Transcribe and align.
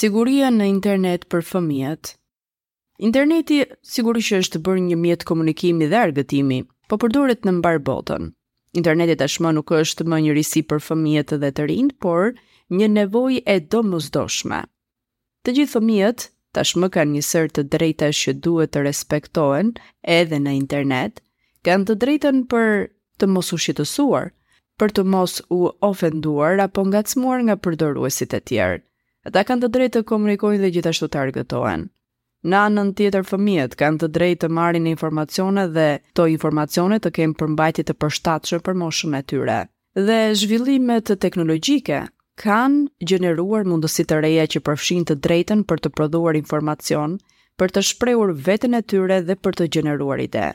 siguria 0.00 0.48
në 0.48 0.64
internet 0.70 1.26
për 1.28 1.42
fëmijët. 1.44 2.10
Interneti 3.04 3.58
sigurisht 3.84 4.32
është 4.38 4.60
bërë 4.64 4.84
një 4.88 4.96
mjet 4.96 5.26
komunikimi 5.28 5.88
dhe 5.90 5.98
argëtimi, 6.06 6.60
po 6.88 6.96
përdoret 7.02 7.44
në 7.44 7.52
mbar 7.58 7.80
botën. 7.84 8.30
Interneti 8.80 9.18
tashmë 9.20 9.52
nuk 9.58 9.72
është 9.80 10.06
më 10.08 10.22
një 10.24 10.36
risi 10.38 10.62
për 10.70 10.80
fëmijët 10.86 11.34
dhe 11.42 11.50
të 11.52 11.66
rinj, 11.68 11.92
por 12.00 12.30
një 12.78 12.88
nevojë 12.96 13.42
e 13.44 13.60
domosdoshme. 13.74 14.62
Të 15.44 15.56
gjithë 15.58 15.74
fëmijët 15.76 16.26
tashmë 16.56 16.90
kanë 16.96 17.18
një 17.18 17.26
sër 17.30 17.52
të 17.56 17.66
drejtash 17.74 18.22
që 18.24 18.36
duhet 18.46 18.72
të 18.74 18.86
respektohen 18.88 19.74
edhe 20.16 20.40
në 20.46 20.56
internet, 20.62 21.20
kanë 21.68 21.90
të 21.90 21.98
drejtën 22.06 22.42
për 22.54 22.72
të 23.20 23.28
mos 23.36 23.52
u 23.52 23.60
shqetësuar, 23.66 24.30
për 24.80 24.92
të 24.96 25.04
mos 25.12 25.42
u 25.50 25.60
ofenduar 25.92 26.56
apo 26.68 26.88
ngacmuar 26.88 27.44
nga 27.44 27.56
përdoruesit 27.66 28.32
e 28.32 28.40
tjerë 28.48 28.86
ata 29.28 29.40
kanë 29.48 29.62
të 29.64 29.68
drejtë 29.74 30.00
të 30.00 30.08
komunikojnë 30.08 30.60
dhe 30.64 30.68
gjithashtu 30.76 31.06
të 31.14 31.18
argëtohen. 31.24 31.82
Në 32.50 32.58
anën 32.66 32.92
tjetër 32.98 33.24
fëmijët 33.30 33.74
kanë 33.80 34.00
të 34.02 34.08
drejtë 34.14 34.40
të 34.46 34.52
marrin 34.58 34.86
informacione 34.90 35.64
dhe 35.74 35.88
to 36.18 36.24
informacione 36.34 36.98
të 37.04 37.12
kenë 37.18 37.36
përmbajtje 37.42 37.84
të 37.90 37.96
përshtatshme 38.04 38.60
për 38.68 38.78
moshën 38.82 39.18
e 39.18 39.20
tyre. 39.32 39.58
Dhe 40.06 40.16
zhvillimet 40.42 41.12
teknologjike 41.26 41.98
kanë 42.44 43.10
gjeneruar 43.12 43.68
mundësi 43.68 44.06
të 44.08 44.22
reja 44.24 44.46
që 44.54 44.62
përfshijnë 44.70 45.08
të 45.10 45.18
drejtën 45.28 45.66
për 45.72 45.84
të 45.86 45.92
prodhuar 45.98 46.40
informacion, 46.40 47.18
për 47.60 47.76
të 47.76 47.84
shprehur 47.90 48.32
veten 48.48 48.78
e 48.78 48.82
tyre 48.94 49.20
dhe 49.28 49.36
për 49.36 49.60
të 49.60 49.68
gjeneruar 49.76 50.24
ide. 50.24 50.48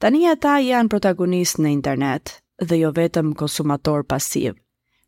Tani 0.00 0.24
ata 0.32 0.56
janë 0.70 0.88
protagonistë 0.96 1.60
në 1.66 1.74
internet 1.76 2.38
dhe 2.70 2.80
jo 2.80 2.88
vetëm 3.02 3.34
konsumator 3.44 4.06
pasiv 4.14 4.56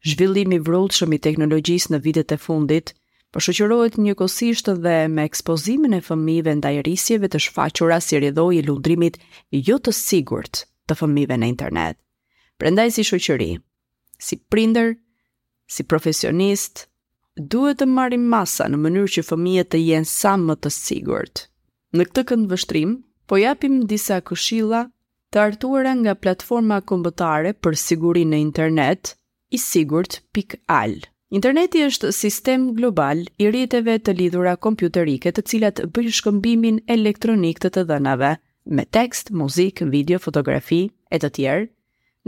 zhvillimi 0.07 0.59
shumë 0.97 1.17
i 1.17 1.21
teknologjisë 1.25 1.93
në 1.95 1.99
vitet 2.05 2.33
e 2.33 2.39
fundit, 2.45 2.93
përshëqërojt 3.33 3.99
një 4.05 4.15
kosisht 4.19 4.67
dhe 4.85 4.95
me 5.09 5.25
ekspozimin 5.29 5.95
e 5.95 6.01
fëmive 6.07 6.55
ndaj 6.59 6.81
risjeve 6.89 7.29
të 7.33 7.39
shfaqura 7.47 8.01
si 8.03 8.19
rjedhoj 8.21 8.57
i 8.59 8.63
lundrimit 8.67 9.19
jo 9.69 9.79
të 9.79 9.95
sigurt 9.99 10.65
të 10.89 10.99
fëmive 11.01 11.39
në 11.39 11.47
internet. 11.53 11.97
Prendaj 12.59 12.91
si 12.97 13.03
shoqëri, 13.11 13.51
si 14.19 14.37
prinder, 14.53 14.97
si 15.71 15.83
profesionist, 15.89 16.89
duhet 17.55 17.79
të 17.81 17.87
marim 17.93 18.27
masa 18.35 18.67
në 18.69 18.79
mënyrë 18.83 19.13
që 19.17 19.25
fëmijet 19.31 19.71
të 19.73 19.81
jenë 19.87 20.09
sa 20.13 20.35
më 20.43 20.59
të 20.63 20.75
sigurt. 20.81 21.47
Në 21.95 22.09
këtë 22.11 22.27
këndë 22.33 22.51
vështrim, 22.53 22.99
po 23.29 23.39
japim 23.43 23.79
disa 23.93 24.19
këshilla 24.31 24.83
të 25.33 25.41
artuara 25.47 25.95
nga 26.03 26.19
platforma 26.23 26.83
kombëtare 26.91 27.55
për 27.63 27.81
sigurinë 27.87 28.35
në 28.37 28.47
internet– 28.51 29.13
i 29.53 29.59
sigurt.al. 29.61 30.95
Interneti 31.33 31.81
është 31.87 32.11
sistem 32.13 32.65
global 32.77 33.21
i 33.41 33.47
rriteve 33.49 33.97
të 34.05 34.15
lidhura 34.19 34.57
kompjuterike, 34.61 35.33
të 35.33 35.45
cilat 35.49 35.81
bëjnë 35.95 36.15
shkëmbimin 36.19 36.81
elektronik 36.93 37.61
të 37.63 37.71
të 37.73 37.85
dhënave, 37.91 38.35
me 38.77 38.85
tekst, 38.95 39.31
muzikë, 39.33 39.89
video, 39.93 40.21
fotografi 40.21 40.83
e 41.13 41.21
të 41.23 41.31
tjerë, 41.39 41.67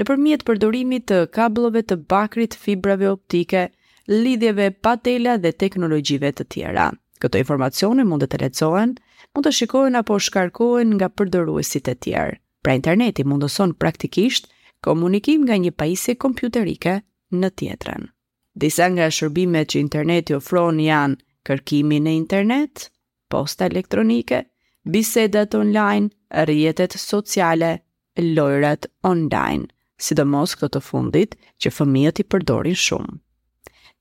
nëpërmjet 0.01 0.45
përdorimit 0.49 1.07
të 1.11 1.19
kabllove 1.37 1.83
të 1.87 1.99
bakrit, 2.13 2.57
fibrave 2.61 3.11
optike, 3.13 3.67
lidhjeve 4.09 4.71
pa 4.85 4.97
tela 4.97 5.37
dhe 5.41 5.53
teknologjive 5.53 6.33
të 6.41 6.47
tjera. 6.53 6.91
Këto 7.21 7.39
informacione 7.41 8.05
mund 8.09 8.25
të 8.27 8.33
të 8.35 8.43
lecohen, 8.45 8.97
mund 9.37 9.47
të 9.49 9.53
shikohen 9.63 10.01
apo 10.01 10.19
shkarkohen 10.21 10.97
nga 10.99 11.09
përdoruesit 11.13 11.89
e 11.93 11.95
tjerë. 11.95 12.37
Pra 12.65 12.73
interneti 12.77 13.25
mundoson 13.25 13.77
praktikisht 13.81 14.49
komunikim 14.85 15.45
nga 15.49 15.57
një 15.61 15.73
pajisje 15.77 16.17
kompjuterike 16.21 16.99
në 17.41 17.51
tjetrën. 17.59 18.07
Disa 18.55 18.87
nga 18.93 19.09
shërbimet 19.11 19.73
që 19.75 19.81
interneti 19.83 20.37
ofron 20.37 20.79
janë 20.83 21.17
kërkimi 21.47 21.99
në 22.05 22.13
internet, 22.19 22.89
posta 23.33 23.67
elektronike, 23.71 24.45
bisedat 24.85 25.55
online, 25.59 26.11
rrjetet 26.31 26.95
sociale, 27.01 27.73
lojrat 28.19 28.87
online, 29.03 29.69
sidomos 29.99 30.55
këto 30.57 30.79
të 30.79 30.85
fundit 30.87 31.37
që 31.61 31.73
fëmijët 31.79 32.23
i 32.23 32.29
përdorin 32.33 32.79
shumë. 32.87 33.19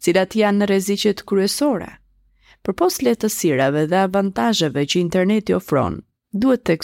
Cilat 0.04 0.36
janë 0.36 0.68
rreziqet 0.68 1.24
kryesore? 1.28 1.90
Përpos 2.64 3.02
letësirave 3.04 3.88
dhe 3.92 4.04
avantazheve 4.06 4.86
që 4.90 5.00
interneti 5.02 5.56
ofron, 5.58 5.98
duhet 6.32 6.64
të 6.68 6.78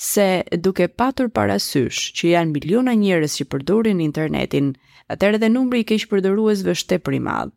se 0.00 0.42
duke 0.64 0.88
patur 0.88 1.28
parasysh 1.36 1.98
që 2.16 2.28
janë 2.32 2.54
miliona 2.56 2.92
njerëz 2.96 3.34
që 3.40 3.44
përdorin 3.52 3.98
internetin, 4.00 4.70
atëherë 5.12 5.38
edhe 5.40 5.50
numri 5.52 5.82
i 5.82 5.86
keqpërdoruesve 5.90 6.72
është 6.72 6.88
tepër 6.94 7.16
i 7.18 7.20
madh. 7.26 7.52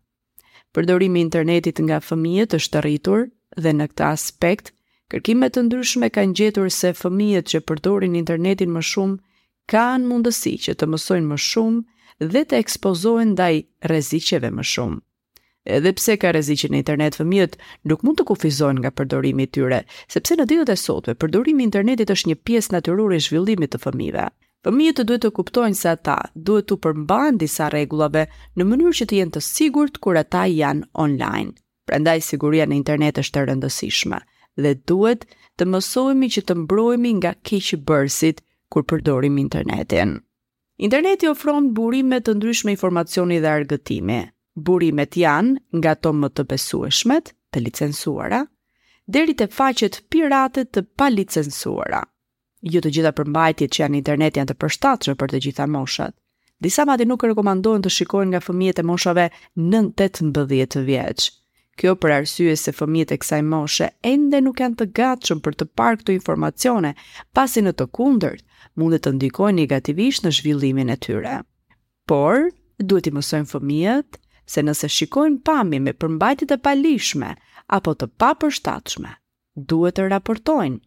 Përdorimi 0.75 1.21
i 1.21 1.25
internetit 1.27 1.79
nga 1.85 2.01
fëmijët 2.03 2.57
është 2.57 2.81
rritur 2.83 3.23
dhe 3.63 3.73
në 3.77 3.87
këtë 3.93 4.07
aspekt 4.09 4.73
kërkimet 5.13 5.55
të 5.55 5.63
ndryshme 5.69 6.11
kanë 6.15 6.35
gjetur 6.41 6.67
se 6.81 6.91
fëmijët 6.99 7.47
që 7.53 7.63
përdorin 7.69 8.19
internetin 8.19 8.75
më 8.75 8.83
shumë 8.91 9.19
kanë 9.71 10.09
mundësi 10.11 10.55
që 10.67 10.75
të 10.81 10.91
mësojnë 10.91 11.29
më 11.31 11.39
shumë 11.47 12.29
dhe 12.33 12.43
të 12.43 12.59
ekspozohen 12.65 13.35
ndaj 13.37 13.53
rreziqeve 13.87 14.51
më 14.59 14.67
shumë. 14.73 14.99
Edhe 15.65 15.91
pse 15.95 16.17
ka 16.19 16.31
rreziqe 16.33 16.67
në 16.71 16.79
internet 16.81 17.15
fëmijët 17.15 17.53
nuk 17.87 18.01
mund 18.03 18.17
të 18.19 18.23
kufizojnë 18.27 18.81
nga 18.83 18.89
përdorimi 18.99 19.45
i 19.47 19.51
tyre, 19.55 19.77
sepse 20.11 20.35
në 20.35 20.45
ditët 20.49 20.71
e 20.73 20.75
sotme 20.81 21.13
përdorimi 21.23 21.63
i 21.63 21.67
internetit 21.69 22.09
është 22.11 22.29
një 22.31 22.35
pjesë 22.49 22.73
natyrore 22.75 23.15
e 23.19 23.23
zhvillimit 23.29 23.71
të 23.71 23.79
fëmijëve. 23.85 24.25
Fëmijët 24.67 24.99
duhet 25.07 25.23
të 25.23 25.31
kuptojnë 25.37 25.79
se 25.79 25.87
ata 25.93 26.17
duhet 26.49 26.67
të 26.67 26.77
përmban 26.83 27.39
disa 27.39 27.69
rregullave 27.71 28.25
në 28.59 28.67
mënyrë 28.73 28.93
që 28.99 29.07
të 29.11 29.19
jenë 29.21 29.35
të 29.37 29.43
sigurt 29.47 30.01
kur 30.03 30.19
ata 30.25 30.43
janë 30.55 30.87
online. 31.05 31.55
Prandaj 31.87 32.19
siguria 32.27 32.67
në 32.67 32.79
internet 32.81 33.23
është 33.23 33.43
e 33.43 33.45
rëndësishme 33.51 34.19
dhe 34.65 34.75
duhet 34.91 35.23
të 35.59 35.67
mësohemi 35.71 36.27
që 36.35 36.43
të 36.49 36.59
mbrohemi 36.65 37.15
nga 37.21 37.33
keqbërësit 37.47 38.43
kur 38.71 38.83
përdorim 38.91 39.39
internetin. 39.47 40.17
Interneti 40.83 41.31
ofron 41.31 41.71
burime 41.73 42.19
të 42.19 42.35
ndryshme 42.39 42.71
informacioni 42.75 43.39
dhe 43.43 43.51
argëtimi, 43.57 44.21
Burimet 44.55 45.15
janë 45.17 45.57
nga 45.81 45.95
to 45.97 46.11
më 46.13 46.29
të 46.37 46.43
besueshmet, 46.51 47.31
të 47.53 47.61
licensuara, 47.65 48.43
deri 49.09 49.33
te 49.33 49.47
faqet 49.49 49.97
pirate 50.13 50.65
të 50.69 50.83
palicensuara. 51.01 52.03
Ju 52.61 52.77
jo 52.77 52.83
të 52.85 52.91
gjitha 52.93 53.11
përmbajtjet 53.19 53.73
që 53.73 53.81
janë 53.83 53.97
internet 54.01 54.37
janë 54.37 54.51
të 54.53 54.57
përshtatshme 54.61 55.15
për 55.23 55.31
të 55.33 55.39
gjitha 55.47 55.65
moshat. 55.77 56.13
Disa 56.61 56.85
madje 56.85 57.07
nuk 57.09 57.25
rekomandohen 57.25 57.81
të 57.83 57.91
shikojnë 57.97 58.31
nga 58.35 58.41
fëmijët 58.45 58.79
e 58.79 58.85
moshave 58.91 59.25
9-18 59.73 60.85
vjeç. 60.87 61.27
Kjo 61.73 61.95
për 61.97 62.11
arsye 62.19 62.53
se 62.61 62.71
fëmijët 62.77 63.11
e 63.11 63.17
kësaj 63.23 63.41
moshe 63.49 63.89
ende 64.05 64.39
nuk 64.45 64.61
janë 64.61 64.79
të 64.83 64.89
gatshëm 65.01 65.41
për 65.47 65.57
të 65.59 65.67
parë 65.81 65.99
këto 66.03 66.13
informacione, 66.19 66.93
pasi 67.33 67.65
në 67.65 67.73
të 67.81 67.89
kundërt 67.97 68.45
mund 68.77 68.95
të 69.01 69.15
ndikojnë 69.17 69.59
negativisht 69.63 70.23
në 70.23 70.31
zhvillimin 70.39 70.93
e 70.93 70.97
tyre. 71.07 71.39
Por, 72.05 72.51
duhet 72.79 73.09
i 73.11 73.15
mësojmë 73.17 73.49
fëmijët 73.55 74.21
se 74.45 74.61
nëse 74.63 74.87
shikojnë 74.91 75.39
pami 75.47 75.79
me 75.81 75.93
përmbajtit 76.03 76.51
e 76.55 76.59
palishme 76.65 77.29
apo 77.77 77.93
të 77.99 78.09
papërshtatshme, 78.21 79.09
duhet 79.71 79.95
të 79.99 80.07
raportojnë. 80.11 80.81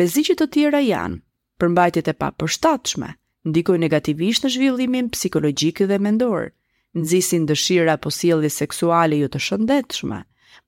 Rezicit 0.00 0.38
të 0.38 0.46
tjera 0.56 0.80
janë, 0.84 1.18
përmbajtit 1.62 2.10
e 2.12 2.16
papërshtatshme, 2.22 3.08
ndikoj 3.50 3.78
negativisht 3.82 4.44
në 4.46 4.52
zhvillimin 4.54 5.08
psikologjik 5.14 5.80
dhe 5.90 5.98
mendor, 5.98 6.50
nëzisin 6.96 7.46
dëshira 7.48 7.96
apo 7.96 8.12
sildi 8.14 8.52
seksuale 8.52 9.18
ju 9.18 9.26
jo 9.26 9.32
të 9.36 9.40
shëndetshme, 9.48 10.20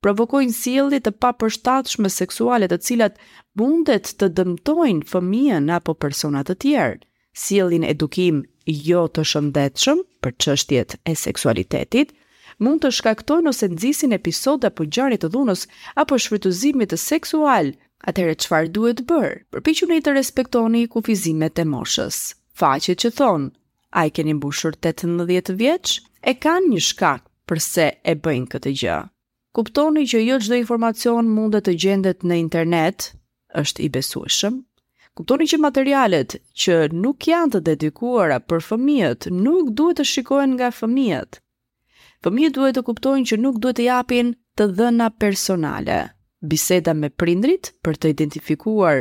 provokojnë 0.02 0.56
sildi 0.56 1.02
të 1.04 1.12
papërshtatshme 1.22 2.10
seksuale 2.16 2.66
të 2.72 2.80
cilat 2.86 3.20
mundet 3.60 4.14
të 4.18 4.32
dëmtojnë 4.40 5.06
fëmijën 5.12 5.70
apo 5.76 5.94
personat 5.94 6.48
të 6.50 6.58
tjerë, 6.64 7.02
sildin 7.46 7.86
edukim 7.92 8.42
jo 8.66 9.06
të 9.10 9.22
shëndetshëm 9.34 10.02
për 10.24 10.36
qështjet 10.42 10.98
e 11.06 11.14
seksualitetit, 11.26 12.10
mund 12.60 12.82
të 12.82 12.90
shkaktojnë 12.98 13.50
ose 13.52 13.68
nxisin 13.72 14.12
episoda 14.16 14.70
po 14.76 14.84
gjarje 14.94 15.18
të 15.22 15.30
dhunës 15.34 15.62
apo 16.02 16.18
shfrytëzimit 16.20 16.92
të 16.92 16.98
seksual. 17.04 17.70
Atëherë 18.10 18.36
çfarë 18.42 18.72
duhet 18.76 19.00
bërë? 19.08 19.32
Përpiquni 19.54 20.00
të 20.02 20.14
respektoni 20.16 20.84
kufizimet 20.90 21.58
e 21.58 21.64
moshës. 21.72 22.18
Faqet 22.60 22.98
që 23.02 23.12
thon, 23.18 23.44
a 23.94 24.02
i 24.06 24.10
keni 24.10 24.34
mbushur 24.36 24.74
18 24.82 25.54
vjeç, 25.60 26.00
e 26.26 26.32
kanë 26.42 26.72
një 26.74 26.82
shkak 26.88 27.22
përse 27.48 27.86
e 28.02 28.14
bëjnë 28.24 28.50
këtë 28.54 28.72
gjë. 28.82 28.98
Kuptoni 29.54 30.04
që 30.10 30.22
jo 30.26 30.40
çdo 30.42 30.58
informacion 30.62 31.28
mund 31.36 31.54
të 31.60 31.76
gjendet 31.82 32.26
në 32.26 32.40
internet, 32.42 33.12
është 33.62 33.86
i 33.86 33.88
besueshëm. 33.94 34.58
Kuptoni 35.14 35.46
që 35.52 35.60
materialet 35.60 36.38
që 36.56 36.78
nuk 37.04 37.28
janë 37.30 37.52
të 37.54 37.60
dedikuara 37.70 38.40
për 38.48 38.64
fëmijët 38.70 39.28
nuk 39.46 39.74
duhet 39.78 40.00
të 40.00 40.08
shikohen 40.14 40.56
nga 40.56 40.72
fëmijët. 40.72 41.38
Fëmijët 42.22 42.54
duhet 42.54 42.76
të 42.76 42.82
kuptojnë 42.86 43.28
që 43.30 43.36
nuk 43.42 43.56
duhet 43.62 43.76
të 43.80 43.84
japin 43.88 44.28
të 44.58 44.68
dhëna 44.78 45.08
personale. 45.22 45.96
Biseda 46.52 46.94
me 46.94 47.08
prindrit 47.20 47.72
për 47.82 47.98
të 47.98 48.12
identifikuar 48.16 49.00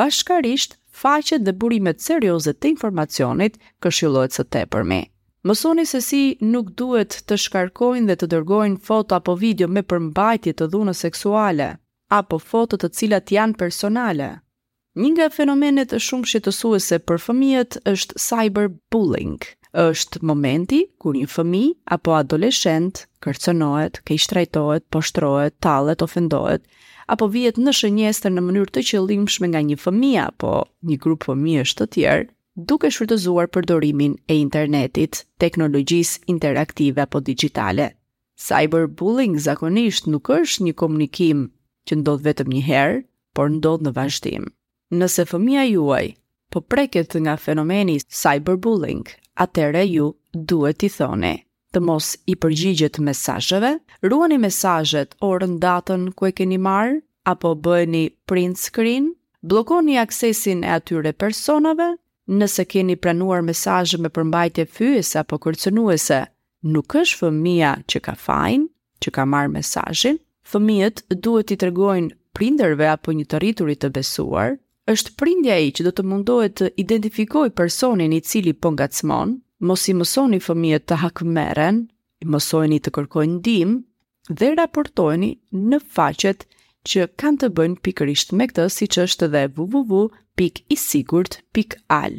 bashkarisht 0.00 0.74
faqet 1.02 1.44
dhe 1.46 1.54
burimet 1.62 2.00
serioze 2.02 2.54
të 2.56 2.72
informacionit 2.74 3.58
këshillohet 3.82 4.34
së 4.34 4.46
tepërmi. 4.54 5.00
Mësoni 5.46 5.84
se 5.86 6.00
si 6.02 6.22
nuk 6.50 6.72
duhet 6.80 7.20
të 7.28 7.38
shkarkojnë 7.38 8.08
dhe 8.10 8.16
të 8.18 8.30
dërgojnë 8.34 8.82
foto 8.88 9.14
apo 9.20 9.36
video 9.38 9.70
me 9.70 9.84
përmbajtje 9.86 10.56
të 10.58 10.68
dhunës 10.72 11.04
seksuale 11.06 11.68
apo 12.18 12.38
foto 12.48 12.78
të 12.78 12.90
cilat 12.98 13.30
janë 13.36 13.58
personale. 13.62 14.28
Një 14.98 15.10
nga 15.14 15.26
fenomenet 15.38 15.92
shumë 16.00 16.26
shqetësuese 16.30 16.98
për 17.06 17.20
fëmijët 17.28 17.78
është 17.92 18.20
cyberbullying 18.26 19.38
është 19.80 20.20
momenti 20.28 20.78
kur 21.04 21.14
një 21.16 21.26
fëmi 21.32 21.62
apo 21.96 22.14
adoleshent 22.18 23.02
kërcënohet, 23.26 23.98
kej 24.08 24.20
shtrajtohet, 24.24 24.84
poshtrohet, 24.94 25.54
talet, 25.62 26.02
ofendohet 26.06 26.62
apo 27.14 27.28
vjet 27.34 27.60
në 27.60 27.74
shënjester 27.80 28.32
në 28.32 28.44
mënyrë 28.46 28.72
të 28.76 28.84
qëllimshme 28.90 29.50
nga 29.52 29.60
një 29.66 29.76
fëmia 29.82 30.24
apo 30.32 30.54
një 30.90 30.96
grupë 31.04 31.28
fëmi 31.32 31.58
është 31.62 31.80
të 31.80 31.88
tjerë 31.98 32.24
duke 32.70 32.90
shfrytëzuar 32.94 33.50
përdorimin 33.56 34.16
e 34.32 34.38
internetit, 34.46 35.20
teknologjisë 35.44 36.24
interaktive 36.34 37.04
apo 37.04 37.20
digitale. 37.28 37.90
Cyberbullying 38.46 39.36
zakonisht 39.44 40.08
nuk 40.12 40.30
është 40.38 40.64
një 40.70 40.74
komunikim 40.82 41.44
që 41.88 42.00
ndodhë 42.00 42.26
vetëm 42.30 42.52
një 42.56 42.62
herë, 42.70 42.96
por 43.36 43.52
ndodhë 43.58 43.84
në 43.86 43.92
vazhtim. 43.98 44.48
Nëse 44.92 45.28
fëmia 45.30 45.66
juaj, 45.68 46.06
po 46.56 46.60
preket 46.64 47.12
nga 47.20 47.36
fenomeni 47.36 48.00
cyberbullying, 48.08 49.04
atëre 49.36 49.82
ju 49.92 50.06
duhet 50.48 50.80
i 50.88 50.88
thoni 50.88 51.34
të 51.76 51.82
mos 51.84 52.06
i 52.24 52.32
përgjigjet 52.40 52.96
mesajëve, 53.04 53.70
ruani 54.08 54.38
mesajët 54.40 55.10
orën 55.28 55.58
datën 55.60 56.08
ku 56.16 56.22
e 56.30 56.32
keni 56.38 56.56
marë, 56.56 56.94
apo 57.28 57.50
bëni 57.64 58.04
print 58.28 58.56
screen, 58.56 59.10
blokoni 59.44 59.98
aksesin 60.00 60.62
e 60.64 60.70
atyre 60.78 61.12
personave, 61.12 61.90
nëse 62.38 62.64
keni 62.72 62.96
pranuar 62.96 63.44
mesajë 63.44 64.00
me 64.00 64.08
përmbajtje 64.08 64.64
fyese 64.76 65.20
apo 65.20 65.36
kërcenuese, 65.44 66.22
nuk 66.72 66.96
është 67.02 67.20
fëmija 67.20 67.72
që 67.90 67.98
ka 68.08 68.16
fajnë, 68.24 68.64
që 69.04 69.08
ka 69.12 69.28
marë 69.34 69.52
mesajën, 69.58 70.16
fëmijët 70.52 71.04
duhet 71.20 71.52
i 71.52 71.60
tregojnë 71.60 72.14
prinderve 72.36 72.88
apo 72.96 73.12
një 73.12 73.28
të 73.28 73.42
rriturit 73.44 73.84
të 73.84 73.92
besuar, 74.00 74.56
është 74.90 75.10
prindja 75.18 75.56
i 75.62 75.70
që 75.74 75.82
do 75.88 75.92
të 75.98 76.02
mundohet 76.06 76.54
të 76.60 76.66
identifikoj 76.82 77.48
personin 77.58 78.12
i 78.14 78.20
cili 78.24 78.52
po 78.54 78.68
nga 78.74 78.86
mos 79.68 79.86
i 79.88 79.94
mësoni 79.96 80.38
fëmijët 80.44 80.84
të 80.86 80.94
hakmeren, 81.02 81.76
i 82.22 82.24
mësojni 82.28 82.78
të 82.84 82.90
kërkojnë 82.98 83.38
dim, 83.46 83.72
dhe 84.28 84.52
raportojni 84.58 85.32
në 85.72 85.78
faqet 85.96 86.44
që 86.90 87.08
kanë 87.22 87.38
të 87.42 87.48
bëjnë 87.56 87.80
pikërisht 87.86 88.32
me 88.36 88.44
këtë 88.52 88.68
si 88.76 88.86
që 88.94 89.00
është 89.08 89.26
dhe 89.34 89.42
www.isigurt.al. 89.58 92.16